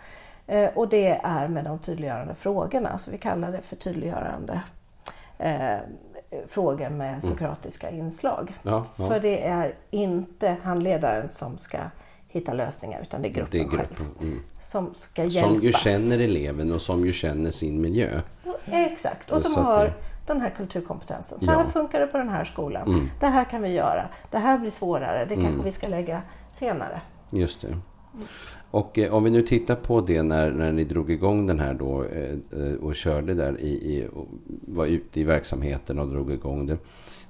[0.48, 4.62] Eh, och det är med de tydliggörande frågorna, så vi kallar det för tydliggörande
[5.38, 5.78] eh,
[6.48, 8.54] frågor med sokratiska inslag.
[8.64, 9.08] Ja, ja.
[9.08, 11.78] För det är inte handledaren som ska
[12.28, 14.28] hitta lösningar utan det är gruppen, Det är själv gruppen.
[14.28, 14.40] Mm.
[14.64, 15.52] som ska hjälpas.
[15.54, 18.22] Som ju känner eleven och som ju känner sin miljö.
[18.66, 19.94] Exakt, och som har det-
[20.28, 21.40] den här kulturkompetensen.
[21.40, 21.52] Så Ja.
[21.58, 22.88] här funkar det på den här skolan.
[22.88, 23.10] Mm.
[23.20, 24.06] Det här kan vi göra.
[24.32, 25.26] Det här blir svårare.
[25.26, 27.02] Det kanske vi ska lägga senare.
[27.30, 27.78] Just det.
[28.74, 31.74] Och eh, om vi nu tittar på det när, när ni drog igång den här
[31.74, 34.28] då eh, eh, och körde där i, i och
[34.68, 36.78] var ute i verksamheten och drog igång det.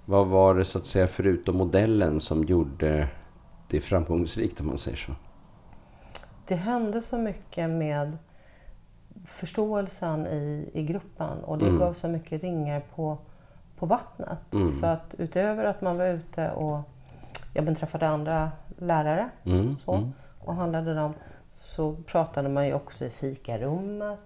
[0.06, 3.08] Vad var det så att säga förutom modellen som gjorde
[3.68, 5.12] det framgångsrikt om man säger så?
[6.48, 8.18] Det hände så mycket med
[9.26, 11.80] förståelsen i, i gruppen och det Mm.
[11.80, 13.18] gav så mycket ringar på,
[13.80, 14.54] på vattnet.
[14.54, 14.80] Mm.
[14.80, 16.80] För att utöver att man var ute och
[17.54, 20.12] jag träffade andra lärare Mm, så, mm.
[20.40, 21.14] och handlade dem
[21.56, 24.20] så pratade man ju också i fikarummet.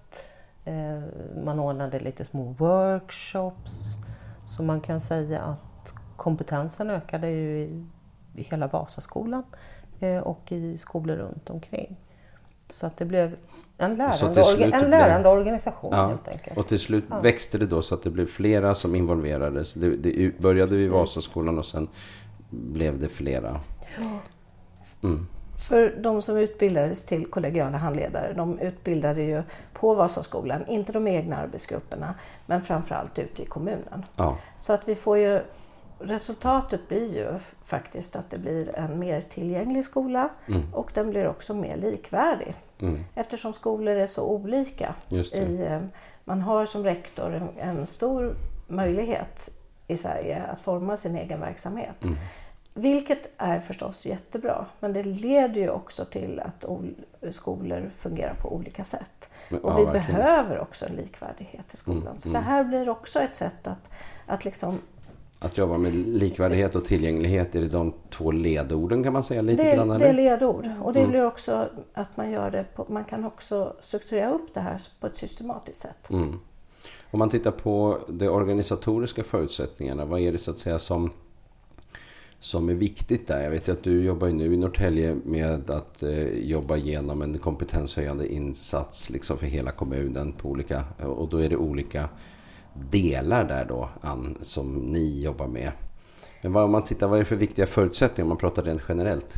[0.66, 1.02] Eh,
[1.44, 3.98] man ordnade lite små workshops.
[4.48, 7.86] Så man kan säga att kompetensen ökade ju i,
[8.36, 9.44] hela Vasaskolan
[10.00, 11.98] eh, och i skolor runt omkring.
[12.70, 13.36] Så att det blev
[13.78, 16.58] en lärande, orga, en blev- lärande organisation Ja, helt enkelt.
[16.58, 19.74] och till slut växte det då så att det blev flera som involverades.
[19.74, 21.88] Det, det började vid Vasaskolan och sen
[22.50, 23.60] blev det flera.
[25.04, 25.28] Mm.
[25.58, 29.44] För de som utbildades till kollegiala handledare, de utbildade ju
[29.74, 32.14] på Vasaskolan, inte de egna arbetsgrupperna,
[32.46, 34.06] men framförallt ute i kommunen.
[34.16, 35.40] Ja, Så att vi får ju,
[36.00, 37.28] resultatet blir ju
[37.66, 40.30] faktiskt att det blir en mer tillgänglig skola
[40.74, 42.56] och den blir också mer likvärdig.
[42.80, 44.96] mm, Eftersom skolor är så olika.
[45.44, 45.82] I, eh,
[46.24, 48.36] man har som rektor en, en stor
[48.68, 49.50] möjlighet
[49.88, 52.04] i Sverige att forma sin egen verksamhet.
[52.04, 52.18] Mm.
[52.78, 56.96] Vilket är förstås jättebra, men det leder ju också till att ol-
[57.32, 59.30] skolor fungerar på olika sätt.
[59.50, 60.22] Men- Och ja, vi verkligen.
[60.22, 62.02] behöver också en likvärdighet i skolan.
[62.02, 62.42] Mm, Så mm.
[62.42, 63.90] det här blir också ett sätt att,
[64.26, 64.80] att liksom
[65.40, 69.64] Att jobba med likvärdighet och tillgänglighet, är det de två ledorden kan man säga lite
[69.64, 69.88] det, grann?
[69.88, 71.12] det är ledord och det Mm.
[71.12, 75.08] blir också att man gör det på, man kan också strukturera upp det här på
[75.08, 76.10] ett systematiskt sätt.
[76.10, 76.40] Mm.
[77.12, 81.12] Om man tittar på de organisatoriska förutsättningarna, vad är det så att säga som,
[82.40, 83.44] som är viktigt där?
[83.44, 87.38] Jag vet ju att du jobbar nu i Norrtälje med att eh, jobba igenom en
[87.38, 92.10] kompetenshöjande insats liksom för hela kommunen på olika, och då är det olika
[92.74, 95.72] delar där då Ann, som ni jobbar med.
[96.42, 98.82] Men vad, om man tittar, vad är det för viktiga förutsättningar om man pratar rent
[98.90, 99.34] generellt?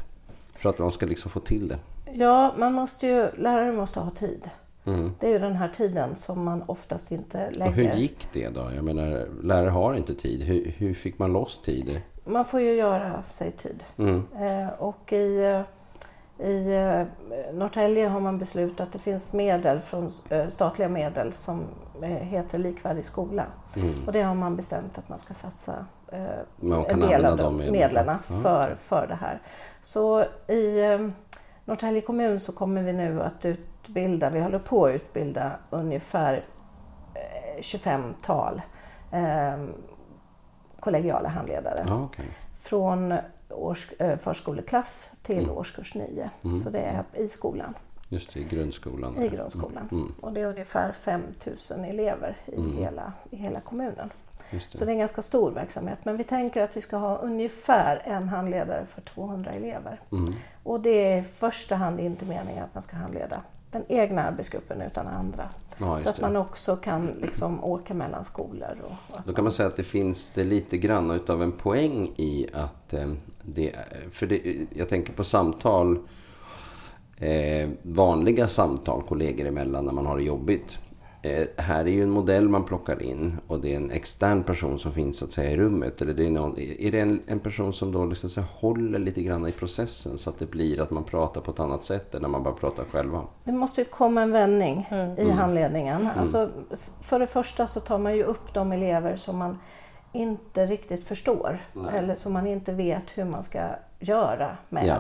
[0.58, 1.80] För att man ska liksom få till det.
[2.14, 4.50] Ja, man måste ju, lärare måste ha tid.
[4.86, 5.12] Mm.
[5.20, 7.72] Det är ju den här tiden som man oftast inte Och lägger.
[7.72, 8.72] hur gick det då?
[8.76, 10.44] Jag menar, lärare har inte tid.
[10.44, 12.02] Hur, hur fick man loss tid?
[12.26, 13.84] Man får ju göra sig tid.
[13.98, 14.24] Mm.
[14.40, 17.06] Eh, och i, eh, i eh,
[17.54, 21.64] Norrtälje har man beslutat att det finns medel från eh, statliga medel som
[22.02, 23.46] heter likvärdig skola.
[23.76, 23.94] Mm.
[24.06, 25.86] Och det har man bestämt att man ska satsa
[26.56, 28.20] Man en del av de medlen.
[28.20, 29.40] för, för det här.
[29.82, 30.82] Så i
[31.66, 33.46] Norrtälje kommun så kommer vi nu att
[33.84, 36.44] utbilda, vi håller på att utbilda ungefär
[37.14, 38.62] eh, 25-tal
[39.12, 39.66] eh,
[40.80, 41.84] kollegiala handledare.
[41.88, 42.26] Ja, okej.
[42.62, 43.14] Från
[43.50, 45.58] års, eh, förskoleklass till Mm.
[45.58, 46.30] årskurs 9.
[46.44, 46.56] Mm.
[46.58, 47.74] Så det är i skolan,
[48.10, 49.18] Just det, i grundskolan.
[49.24, 49.90] i grundskolan.
[49.92, 50.14] Mm.
[50.22, 51.22] Och det är ungefär 5
[51.78, 52.78] 000 elever i, Mm.
[52.78, 54.10] hela, i hela kommunen.
[54.52, 54.86] Just Så det.
[54.86, 55.98] det är en ganska stor verksamhet.
[56.04, 60.02] Men vi tänker att vi ska ha ungefär en handledare för 200 elever.
[60.12, 60.34] Mm.
[60.64, 64.82] Och det är i första hand inte meningen att man ska handleda den egna arbetsgruppen
[64.82, 65.50] utan andra.
[65.78, 68.78] Ja, så att man också kan liksom åka mellan skolor.
[68.84, 72.48] Och, Då kan man säga att det finns det lite grann utav en poäng i
[72.54, 73.76] att eh, det,
[74.12, 76.00] för det, jag tänker på samtal,
[77.18, 80.80] eh, vanliga samtal kollegor emellan när man har det jobbigt.
[81.22, 84.80] Eh, här är ju en modell man plockar in och det är en extern person
[84.80, 86.02] som finns så att säga i rummet.
[86.02, 89.22] Eller det är, någon, är det en, en person som då liksom så håller lite
[89.24, 92.22] grann i processen så att det blir att man pratar på ett annat sätt än
[92.22, 93.24] när man bara pratar själva?
[93.44, 95.18] Det måste ju komma en vändning Mm.
[95.18, 96.02] i handledningen.
[96.02, 96.20] Mm.
[96.20, 96.50] Alltså,
[97.02, 99.60] för det första så tar man ju upp de elever som man
[100.12, 101.98] inte riktigt förstår Nej.
[101.98, 103.60] eller som man inte vet hur man ska
[104.00, 104.86] göra med.
[104.86, 104.96] Ja.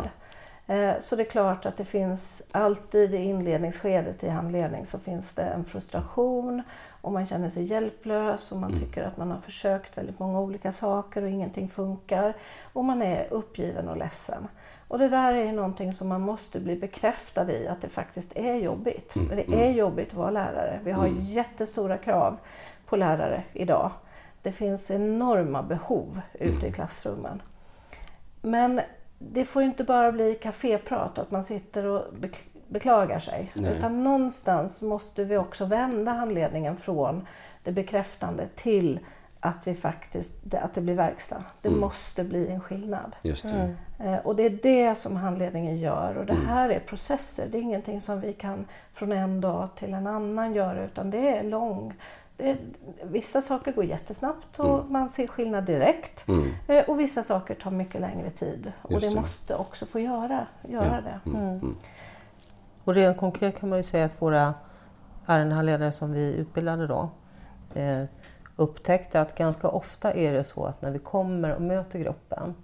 [0.69, 5.33] Eh, så det är klart att det finns alltid i inledningsskedet i handledning så finns
[5.33, 6.61] det en frustration
[7.01, 8.81] och man känner sig hjälplös och man Mm.
[8.83, 12.33] tycker att man har försökt väldigt många olika saker och ingenting funkar.
[12.73, 14.47] Och man är uppgiven och ledsen.
[14.87, 18.37] Och det där är ju någonting som man måste bli bekräftad i att det faktiskt
[18.37, 19.15] är jobbigt.
[19.15, 20.79] Mm, För det är jobbigt att vara lärare.
[20.83, 21.19] Vi har Mm.
[21.21, 22.37] jättestora krav
[22.85, 23.91] på lärare idag.
[24.41, 26.65] Det finns enorma behov ute Mm.
[26.65, 27.41] i klassrummen.
[28.41, 28.81] Men
[29.19, 33.51] det får ju inte bara bli kaféprat och att man sitter och bek- beklagar sig.
[33.55, 33.77] Nej.
[33.77, 37.27] Utan någonstans måste vi också vända handledningen från
[37.63, 38.99] det bekräftande till
[39.39, 41.43] att vi faktiskt, att det blir verkstad.
[41.61, 41.79] Det Mm.
[41.79, 43.15] måste bli en skillnad.
[43.21, 43.49] Just det.
[43.99, 44.13] Mm.
[44.13, 46.45] Eh, Och det är det som handledningen gör och det Mm.
[46.47, 47.47] här är processer.
[47.51, 51.37] Det är ingenting som vi kan från en dag till en annan göra utan det
[51.37, 51.93] är lång.
[52.39, 52.57] Det är,
[53.03, 54.91] vissa saker går jättesnabbt och Mm.
[54.93, 56.27] man ser skillnad direkt.
[56.27, 56.51] Mm.
[56.67, 59.21] Eh, Och vissa saker tar mycket längre tid och Just det, det.
[59.21, 61.19] måste också få göra, göra det.
[61.29, 61.41] Mm.
[61.41, 61.55] Mm.
[61.59, 61.75] Mm.
[62.83, 64.53] Och rent konkret kan man ju säga att våra
[65.25, 67.09] ärendehandledare som vi utbildade då
[67.73, 68.03] eh,
[68.55, 72.55] upptäckte att ganska ofta är det så att när vi kommer och möter gruppen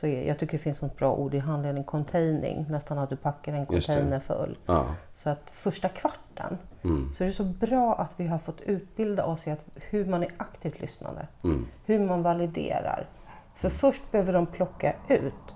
[0.00, 3.52] så jag tycker det finns ett bra ord i handledning, containing, nästan att du packar
[3.52, 4.58] en container full.
[4.66, 4.86] Ja.
[5.14, 7.12] Så att första kvarten Mm.
[7.12, 10.22] så är det så bra att vi har fått utbilda oss i att, hur man
[10.22, 11.66] är aktivt lyssnande, Mm.
[11.84, 13.06] hur man validerar.
[13.54, 15.54] För först behöver de plocka ut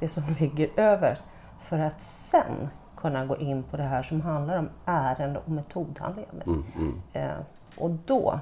[0.00, 1.18] det som ligger över
[1.60, 6.42] för att sen kunna gå in på det här som handlar om ärende och metodhandledning.
[6.46, 6.64] Mm.
[6.76, 7.00] Mm.
[7.12, 7.36] Eh,
[7.76, 8.40] och då,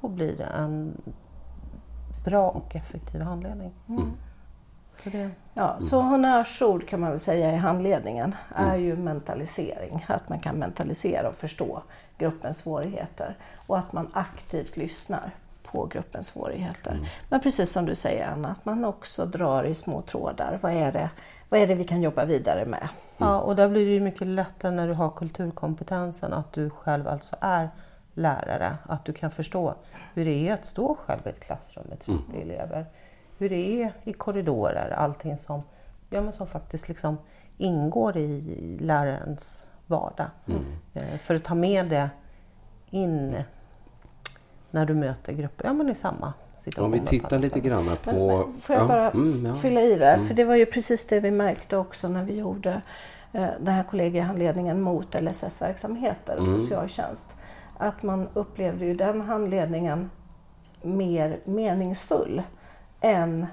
[0.00, 1.00] då blir det en
[2.24, 3.72] bra och effektiv handledning.
[5.04, 5.12] Mm.
[5.12, 8.70] Så det, Ja, så honnörsord kan man väl säga i handledningen Mm.
[8.70, 10.04] är ju mentalisering.
[10.08, 11.82] Att man kan mentalisera och förstå
[12.18, 13.36] gruppens svårigheter
[13.66, 15.30] och att man aktivt lyssnar
[15.62, 16.90] på gruppens svårigheter.
[16.92, 17.04] Mm.
[17.28, 20.58] Men precis som du säger Anna, att man också drar i små trådar.
[20.62, 21.10] Vad är det,
[21.48, 22.88] vad är det vi kan jobba vidare med?
[23.16, 27.08] ja, och där blir det ju mycket lättare när du har kulturkompetensen, att du själv
[27.08, 27.68] alltså är
[28.14, 28.76] lärare.
[28.88, 29.74] Att du kan förstå
[30.14, 32.86] hur det är att stå själv i ett klassrum med 30 elever.
[33.38, 35.62] Hur det är i korridorer, allting som,
[36.10, 37.18] ja, men som faktiskt liksom
[37.58, 38.40] ingår i
[38.80, 40.26] lärarens vardag.
[40.46, 40.62] Mm.
[40.94, 42.10] Eh, För att ta med det
[42.90, 43.36] in
[44.70, 46.84] när du möter grupper, ja men i samma situation.
[46.84, 48.10] Om vi tittar lite grann Men, på...
[48.46, 49.54] men, får jag Ja, bara mm, ja.
[49.54, 50.14] fylla i där?
[50.14, 50.26] Mm.
[50.26, 52.82] För det var ju precis det vi märkte också när vi gjorde
[53.32, 56.60] eh, den här kollegiehandledningen mot LSS-verksamheter och Mm.
[56.60, 57.36] socialtjänst.
[57.78, 60.10] Att man upplevde ju den handledningen
[60.82, 62.42] mer meningsfull
[63.04, 63.46] än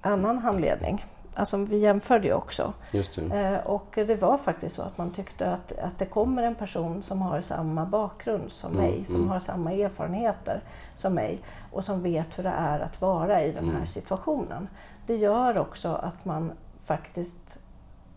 [0.00, 1.06] annan handledning.
[1.34, 2.72] Alltså vi jämförde ju också.
[2.90, 3.40] Just det.
[3.40, 7.02] Eh, Och det var faktiskt så att man tyckte att, att det kommer en person
[7.02, 9.28] som har samma bakgrund som Mm, mig, som mm.
[9.28, 10.60] har samma erfarenheter
[10.96, 11.38] som mig
[11.72, 13.86] och som vet hur det är att vara i den här Mm.
[13.86, 14.68] situationen.
[15.06, 16.52] Det gör också att man
[16.84, 17.58] faktiskt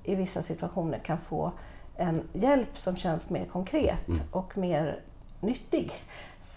[0.03, 1.51] i vissa situationer kan få
[1.95, 4.19] en hjälp som känns mer konkret Mm.
[4.31, 4.99] och mer
[5.41, 5.91] nyttig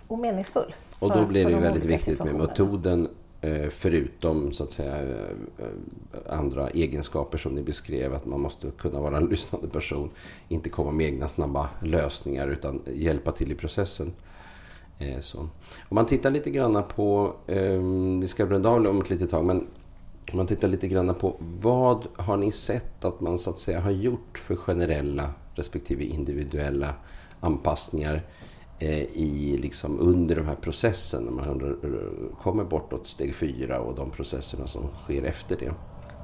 [0.09, 0.74] och meningsfull.
[1.00, 3.09] Och då blir det ju väldigt viktigt med metoden
[3.40, 8.70] Eh, förutom så att säga eh, eh, andra egenskaper som ni beskrev att man måste
[8.70, 10.11] kunna vara en lyssnande person
[10.48, 14.12] inte komma med egna snabba lösningar utan hjälpa till i processen.
[15.20, 15.38] Så.
[15.38, 15.51] Om
[15.88, 19.66] man tittar lite grann på, ehm, vi ska runda av om ett litet tag, men
[20.33, 23.81] om man tittar lite grann på vad har ni sett att man så att säga
[23.81, 26.94] har gjort för generella respektive individuella
[27.40, 28.22] anpassningar
[28.81, 31.77] i liksom under de här processen när man under,
[32.43, 35.73] kommer bortåt steg fyra och de processerna som sker efter det.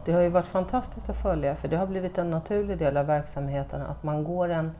[0.04, 3.06] Det har ju varit fantastiskt att följa för det har blivit en naturlig del av
[3.06, 4.70] verksamheten att man går en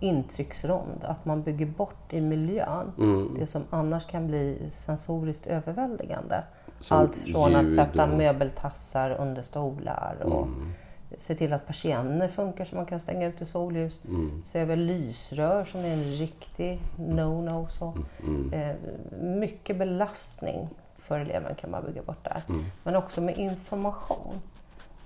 [0.00, 3.28] intrycksrond, att man bygger bort i miljön Mm.
[3.38, 6.42] det som annars kan bli sensoriskt överväldigande.
[6.80, 10.72] Som Allt från att sätta och- möbeltassar under stolar och Mm.
[11.18, 14.00] Se till att persienner funkar så man kan stänga ute solljus.
[14.04, 14.42] Mm.
[14.44, 17.68] Se över lysrör som är en riktig no-no.
[17.68, 17.94] Så.
[18.22, 18.52] Mm.
[18.52, 18.76] Eh,
[19.20, 22.42] mycket belastning för eleven kan man bygga bort där.
[22.48, 22.64] Mm.
[22.82, 24.34] Men också med information.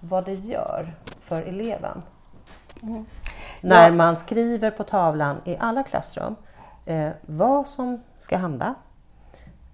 [0.01, 2.03] Vad det gör för eleven.
[2.83, 3.05] Mm.
[3.61, 3.95] När Ja.
[3.95, 6.37] man skriver på tavlan i alla klassrum
[6.87, 8.75] eh, vad som ska hända,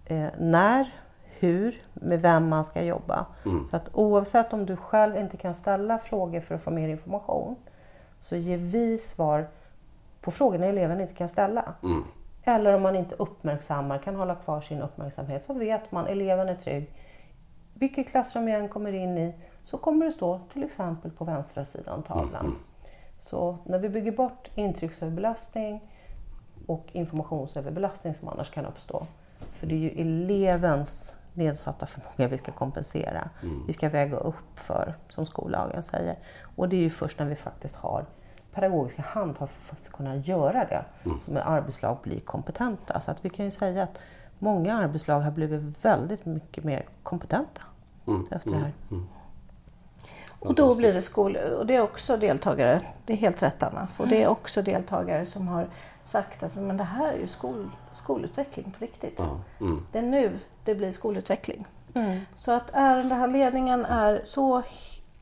[0.06, 0.92] eh, när,
[1.38, 3.26] hur, med vem man ska jobba.
[3.44, 3.66] Mm.
[3.70, 7.56] Så att oavsett om du själv inte kan ställa frågor för att få mer information
[8.20, 9.46] så ger vi svar
[10.20, 11.74] på frågorna eleven inte kan ställa.
[11.82, 12.04] Mm.
[12.44, 16.54] Eller om man inte uppmärksammar, kan hålla kvar sin uppmärksamhet, så vet man eleven är
[16.54, 16.92] trygg.
[17.74, 19.34] Vilket klassrum jag än kommer in i
[19.64, 22.56] så kommer det stå till exempel på vänstra sidan tavlan.
[23.20, 25.80] Så när vi bygger bort intrycksöverbelastning
[26.66, 29.06] och informationsöverbelastning som annars kan uppstå.
[29.52, 33.28] För det är ju elevens nedsatta förmåga vi ska kompensera.
[33.66, 36.18] Vi ska väga upp för, som skollagen säger.
[36.56, 38.06] Och det är ju först när vi faktiskt har
[38.54, 40.84] pedagogiska handtag för att faktiskt kunna göra det
[41.20, 43.00] som en arbetslag blir kompetenta.
[43.00, 43.98] Så att vi kan ju säga att
[44.38, 47.62] många arbetslag har blivit väldigt mycket mer kompetenta
[48.30, 48.72] efter det här.
[50.40, 51.36] Och då blir det skol...
[51.36, 55.26] Och det är också deltagare, det är helt rätt Anna, och det är också deltagare
[55.26, 55.66] som har
[56.04, 59.14] sagt att men det här är ju skol, skolutveckling på riktigt.
[59.18, 59.86] Ja, mm.
[59.92, 60.38] Det är nu
[60.68, 61.66] det blir skolutveckling.
[62.36, 64.62] Så att ärendehandledningen är så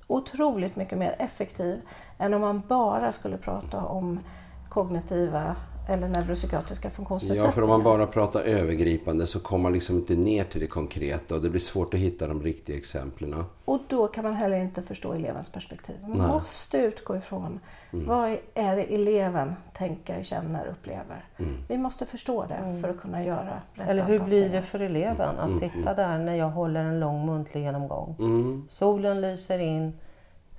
[0.07, 1.81] otroligt mycket mer effektiv
[2.19, 4.21] än om man bara skulle prata om
[4.69, 5.57] kognitiva
[5.89, 7.53] eller neuropsykiatriska Ja, funktionsnedsättningar.
[7.53, 11.35] för om man bara pratar övergripande så kommer man liksom inte ner till det konkreta
[11.35, 13.45] och det blir svårt att hitta de riktiga exemplen.
[13.65, 15.97] Och då kan man heller inte förstå elevens perspektiv.
[16.03, 16.29] Man Nej.
[16.29, 17.61] måste utgå ifrån
[17.91, 21.25] vad är det eleven tänker, känner, upplever.
[21.69, 25.39] Vi måste förstå det för att kunna göra rätt Eller hur blir det för eleven
[25.39, 28.17] att sitta där när jag håller en lång muntlig genomgång?
[28.19, 28.69] Mm.
[28.71, 29.93] Solen lyser in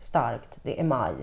[0.01, 1.13] starkt, det är maj.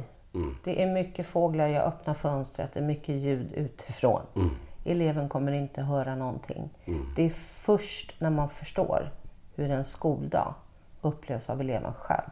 [0.65, 4.23] Det är mycket fåglar, jag öppnar fönstret, det är mycket ljud utifrån.
[4.37, 4.51] Mm.
[4.85, 6.71] Eleven kommer inte höra någonting.
[6.85, 7.07] Mm.
[7.17, 9.13] Det är först när man förstår
[9.55, 10.55] hur en skoldag
[11.01, 12.31] upplevs av eleven själv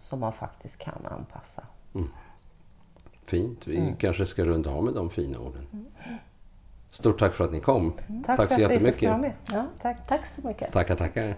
[0.00, 1.62] som man faktiskt kan anpassa.
[3.26, 3.66] Fint.
[3.66, 3.96] Vi mm.
[3.96, 5.86] kanske ska runda av med de fina orden.
[6.90, 7.92] Stort tack för att ni kom.
[8.08, 8.24] Mm.
[8.24, 9.10] Tack, tack så jättemycket.
[9.10, 10.08] För att vi ja, tack.
[10.08, 10.72] tack så mycket.
[10.72, 11.36] Tackar, tackar.